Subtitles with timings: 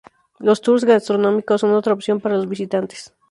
[0.39, 3.13] Los tours gastronómicos son otra opción para los visitantes.